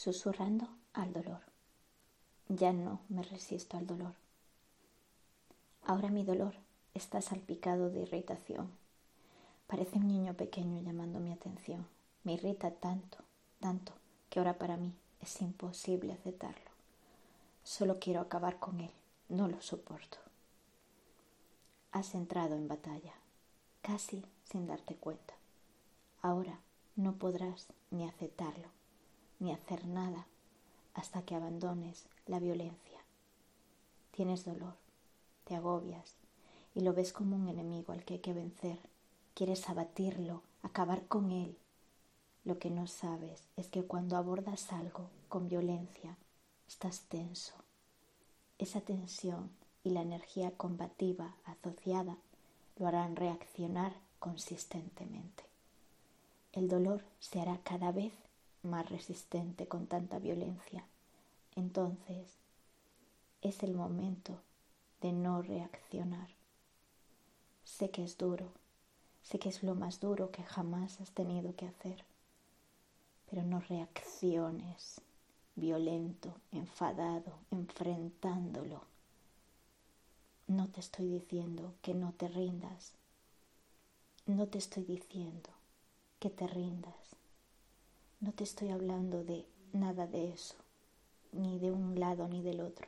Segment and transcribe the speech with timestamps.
[0.00, 1.42] susurrando al dolor.
[2.48, 4.14] Ya no me resisto al dolor.
[5.84, 6.54] Ahora mi dolor
[6.94, 8.70] está salpicado de irritación.
[9.66, 11.86] Parece un niño pequeño llamando mi atención.
[12.24, 13.18] Me irrita tanto,
[13.60, 13.92] tanto,
[14.30, 16.70] que ahora para mí es imposible aceptarlo.
[17.62, 18.92] Solo quiero acabar con él,
[19.28, 20.16] no lo soporto.
[21.92, 23.12] Has entrado en batalla,
[23.82, 25.34] casi sin darte cuenta.
[26.22, 26.58] Ahora
[26.96, 28.79] no podrás ni aceptarlo,
[29.40, 30.26] ni hacer nada
[30.94, 33.00] hasta que abandones la violencia.
[34.12, 34.74] Tienes dolor,
[35.44, 36.14] te agobias
[36.74, 38.78] y lo ves como un enemigo al que hay que vencer.
[39.34, 41.56] Quieres abatirlo, acabar con él.
[42.44, 46.16] Lo que no sabes es que cuando abordas algo con violencia,
[46.68, 47.54] estás tenso.
[48.58, 49.50] Esa tensión
[49.82, 52.16] y la energía combativa asociada
[52.76, 55.44] lo harán reaccionar consistentemente.
[56.52, 58.12] El dolor se hará cada vez
[58.62, 60.84] más resistente con tanta violencia.
[61.56, 62.38] Entonces
[63.42, 64.40] es el momento
[65.00, 66.28] de no reaccionar.
[67.64, 68.48] Sé que es duro,
[69.22, 72.04] sé que es lo más duro que jamás has tenido que hacer,
[73.30, 75.00] pero no reacciones
[75.56, 78.82] violento, enfadado, enfrentándolo.
[80.46, 82.94] No te estoy diciendo que no te rindas,
[84.26, 85.50] no te estoy diciendo
[86.18, 87.16] que te rindas.
[88.20, 90.54] No te estoy hablando de nada de eso,
[91.32, 92.86] ni de un lado ni del otro.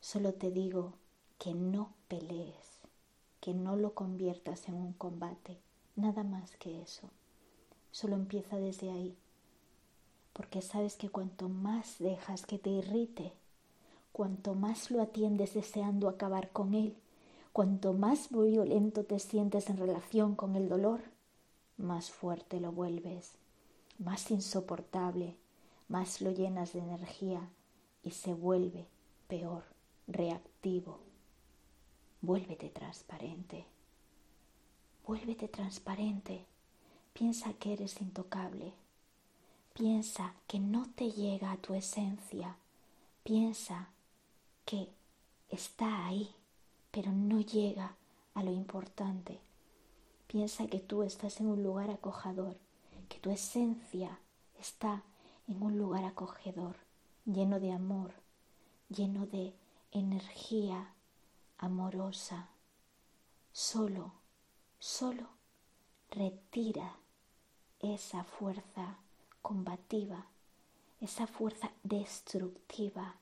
[0.00, 0.92] Solo te digo
[1.40, 2.78] que no pelees,
[3.40, 5.58] que no lo conviertas en un combate,
[5.96, 7.10] nada más que eso.
[7.90, 9.16] Solo empieza desde ahí,
[10.32, 13.32] porque sabes que cuanto más dejas que te irrite,
[14.12, 16.94] cuanto más lo atiendes deseando acabar con él,
[17.52, 21.00] cuanto más violento te sientes en relación con el dolor,
[21.76, 23.32] más fuerte lo vuelves,
[23.98, 25.36] más insoportable,
[25.88, 27.48] más lo llenas de energía
[28.02, 28.86] y se vuelve
[29.28, 29.64] peor,
[30.06, 31.00] reactivo.
[32.20, 33.66] Vuélvete transparente.
[35.06, 36.46] Vuélvete transparente.
[37.12, 38.72] Piensa que eres intocable.
[39.74, 42.56] Piensa que no te llega a tu esencia.
[43.22, 43.88] Piensa
[44.64, 44.88] que
[45.50, 46.30] está ahí,
[46.90, 47.94] pero no llega
[48.34, 49.38] a lo importante.
[50.26, 52.56] Piensa que tú estás en un lugar acogedor,
[53.04, 54.18] que tu esencia
[54.58, 55.02] está
[55.46, 56.76] en un lugar acogedor,
[57.24, 58.12] lleno de amor,
[58.88, 59.54] lleno de
[59.92, 60.94] energía
[61.58, 62.48] amorosa.
[63.52, 64.12] Solo,
[64.78, 65.28] solo
[66.10, 66.96] retira
[67.80, 68.98] esa fuerza
[69.42, 70.26] combativa,
[71.00, 73.16] esa fuerza destructiva.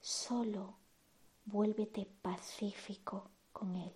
[0.00, 0.74] Solo
[1.46, 3.92] vuélvete pacífico con él.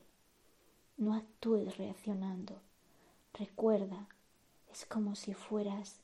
[0.96, 2.60] No actúes reaccionando.
[3.34, 4.08] Recuerda,
[4.78, 5.96] es como si fueras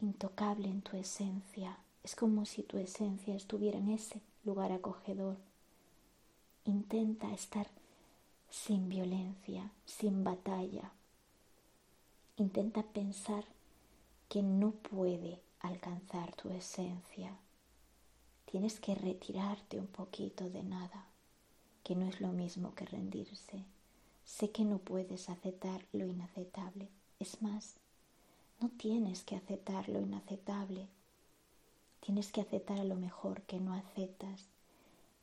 [0.00, 1.78] intocable en tu esencia.
[2.02, 5.36] Es como si tu esencia estuviera en ese lugar acogedor.
[6.64, 7.68] Intenta estar
[8.48, 10.90] sin violencia, sin batalla.
[12.36, 13.44] Intenta pensar
[14.28, 17.38] que no puede alcanzar tu esencia.
[18.44, 21.06] Tienes que retirarte un poquito de nada,
[21.84, 23.62] que no es lo mismo que rendirse.
[24.24, 26.88] Sé que no puedes aceptar lo inaceptable.
[27.20, 27.76] Es más,
[28.60, 30.86] no tienes que aceptar lo inaceptable.
[32.00, 34.46] Tienes que aceptar a lo mejor que no aceptas.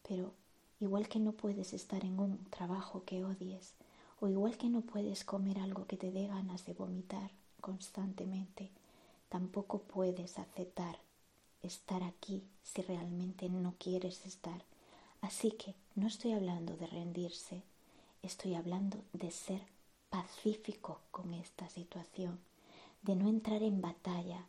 [0.07, 0.33] Pero
[0.79, 3.73] igual que no puedes estar en un trabajo que odies,
[4.19, 7.31] o igual que no puedes comer algo que te dé ganas de vomitar
[7.61, 8.69] constantemente,
[9.29, 10.97] tampoco puedes aceptar
[11.61, 14.61] estar aquí si realmente no quieres estar.
[15.21, 17.63] Así que no estoy hablando de rendirse,
[18.23, 19.61] Estoy hablando de ser
[20.09, 22.39] pacífico con esta situación,
[23.01, 24.47] de no entrar en batalla,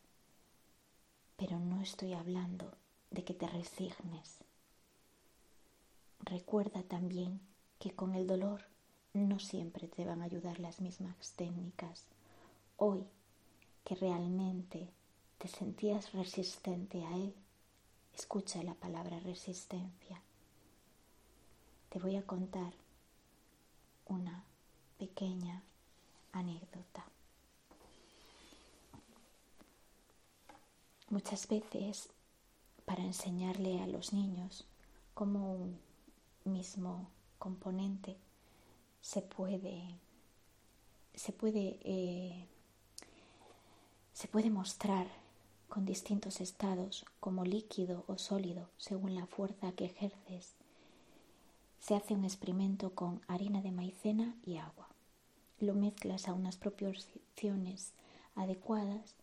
[1.37, 2.73] pero no estoy hablando
[3.11, 4.39] de que te resignes.
[6.21, 7.41] Recuerda también
[7.79, 8.65] que con el dolor
[9.13, 12.05] no siempre te van a ayudar las mismas técnicas.
[12.77, 13.07] Hoy
[13.85, 14.91] que realmente
[15.39, 17.35] te sentías resistente a él,
[18.15, 20.21] escucha la palabra resistencia.
[21.89, 22.75] Te voy a contar
[24.07, 24.45] una
[24.99, 25.63] pequeña
[26.33, 27.07] anécdota.
[31.11, 32.11] Muchas veces
[32.85, 34.67] para enseñarle a los niños
[35.15, 35.79] cómo un
[36.45, 37.09] mismo
[37.39, 38.17] componente
[39.01, 39.83] se puede
[41.15, 42.47] se puede eh,
[44.13, 45.07] se puede mostrar
[45.69, 50.55] con distintos estados como líquido o sólido según la fuerza que ejerces
[51.81, 54.89] se hace un experimento con harina de maicena y agua.
[55.59, 57.93] Lo mezclas a unas proporciones
[58.35, 59.15] adecuadas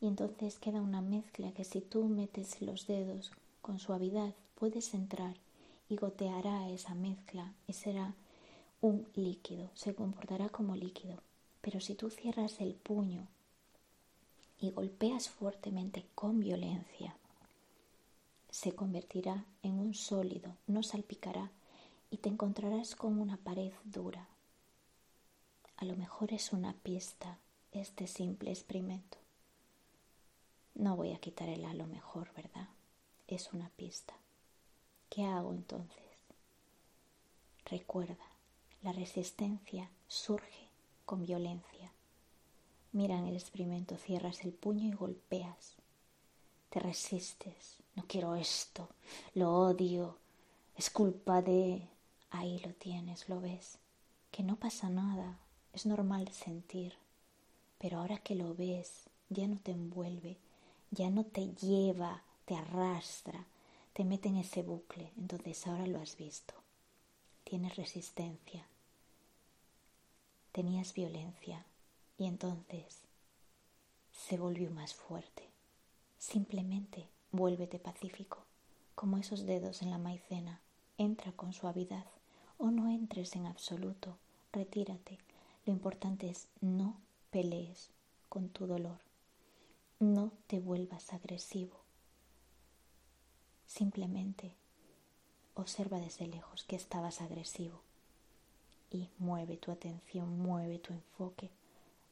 [0.00, 5.34] Y entonces queda una mezcla que si tú metes los dedos con suavidad puedes entrar
[5.88, 8.14] y goteará esa mezcla y será
[8.80, 11.20] un líquido, se comportará como líquido.
[11.60, 13.26] Pero si tú cierras el puño
[14.60, 17.16] y golpeas fuertemente con violencia,
[18.50, 21.50] se convertirá en un sólido, no salpicará
[22.10, 24.26] y te encontrarás con una pared dura.
[25.76, 27.38] A lo mejor es una pista
[27.72, 29.18] este simple experimento.
[30.78, 32.68] No voy a quitar el a lo mejor, ¿verdad?
[33.26, 34.14] Es una pista.
[35.10, 36.04] ¿Qué hago entonces?
[37.64, 38.24] Recuerda,
[38.84, 40.68] la resistencia surge
[41.04, 41.90] con violencia.
[42.92, 45.74] Mira en el experimento, cierras el puño y golpeas.
[46.70, 47.78] Te resistes.
[47.96, 48.88] No quiero esto.
[49.34, 50.16] Lo odio.
[50.76, 51.88] Es culpa de...
[52.30, 53.78] Ahí lo tienes, lo ves.
[54.30, 55.40] Que no pasa nada.
[55.72, 56.94] Es normal sentir.
[57.78, 60.38] Pero ahora que lo ves, ya no te envuelve,
[60.90, 63.46] ya no te lleva, te arrastra,
[63.92, 65.12] te mete en ese bucle.
[65.16, 66.54] Entonces ahora lo has visto.
[67.44, 68.66] Tienes resistencia.
[70.52, 71.64] Tenías violencia
[72.16, 73.02] y entonces
[74.12, 75.48] se volvió más fuerte.
[76.18, 78.38] Simplemente vuélvete pacífico,
[78.94, 80.60] como esos dedos en la maicena.
[80.96, 82.06] Entra con suavidad
[82.58, 84.16] o no entres en absoluto.
[84.52, 85.18] Retírate.
[85.64, 86.96] Lo importante es no
[87.30, 87.90] pelees
[88.28, 89.07] con tu dolor.
[90.00, 91.80] No te vuelvas agresivo.
[93.66, 94.54] Simplemente
[95.54, 97.82] observa desde lejos que estabas agresivo
[98.92, 101.50] y mueve tu atención, mueve tu enfoque.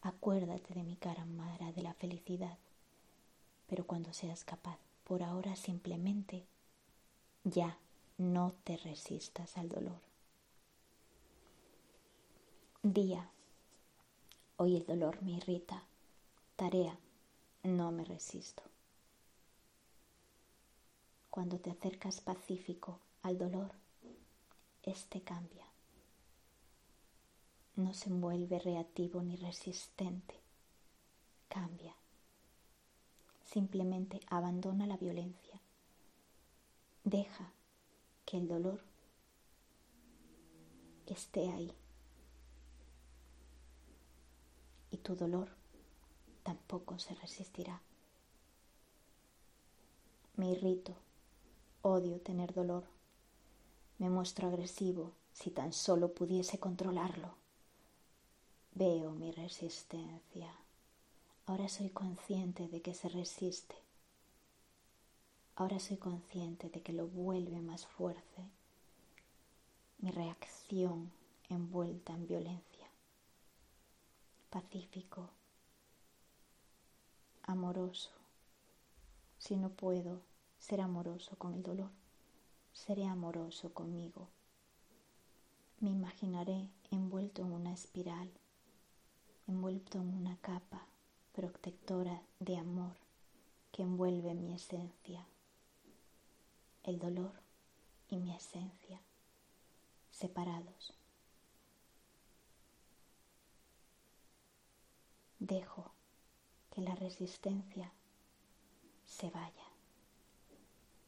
[0.03, 2.59] Acuérdate de mi cara madre de la felicidad.
[3.69, 6.45] Pero cuando seas capaz, por ahora simplemente
[7.45, 7.79] ya
[8.19, 10.01] no te resistas al dolor.
[12.83, 13.31] Día.
[14.57, 15.85] Hoy el dolor me irrita.
[16.57, 16.99] Tarea.
[17.67, 18.63] No me resisto.
[21.31, 23.73] Cuando te acercas pacífico al dolor,
[24.85, 25.67] este cambia.
[27.75, 30.39] No se envuelve reactivo ni resistente.
[31.49, 31.97] Cambia.
[33.43, 35.61] Simplemente abandona la violencia.
[37.03, 37.51] Deja
[38.25, 38.81] que el dolor
[41.07, 41.73] esté ahí.
[44.93, 45.56] Y tu dolor
[46.47, 47.81] tampoco se resistirá.
[50.37, 50.95] Me irrito
[51.83, 52.85] Odio tener dolor.
[53.99, 57.35] Me muestro agresivo si tan solo pudiese controlarlo.
[58.75, 60.53] Veo mi resistencia.
[61.47, 63.75] Ahora soy consciente de que se resiste.
[65.57, 68.43] Ahora soy consciente de que lo vuelve más fuerte.
[69.99, 71.11] Mi reacción
[71.49, 72.87] envuelta en violencia.
[74.51, 75.29] Pacífico.
[77.49, 78.11] Amoroso.
[79.39, 80.21] Si no puedo,
[80.59, 81.91] ser amoroso con el dolor.
[82.73, 84.29] Seré amoroso conmigo.
[85.79, 88.29] Me imaginaré envuelto en una espiral,
[89.47, 90.87] envuelto en una capa
[91.35, 92.97] protectora de amor
[93.71, 95.25] que envuelve mi esencia.
[96.83, 97.33] El dolor
[98.09, 99.01] y mi esencia
[100.11, 100.95] separados.
[105.39, 105.93] Dejo
[106.77, 107.91] que la resistencia
[109.07, 109.67] se vaya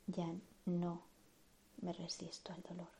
[0.06, 1.02] ya no
[1.82, 2.97] me resisto al dolor.